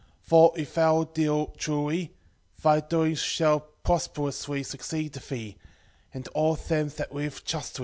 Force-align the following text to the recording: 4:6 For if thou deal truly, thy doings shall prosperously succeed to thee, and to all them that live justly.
4:6 0.27 0.27
For 0.27 0.53
if 0.57 0.73
thou 0.73 1.03
deal 1.03 1.45
truly, 1.59 2.11
thy 2.63 2.79
doings 2.79 3.19
shall 3.19 3.59
prosperously 3.83 4.63
succeed 4.63 5.13
to 5.13 5.19
thee, 5.19 5.57
and 6.11 6.25
to 6.25 6.31
all 6.31 6.55
them 6.55 6.89
that 6.97 7.13
live 7.13 7.43
justly. 7.45 7.79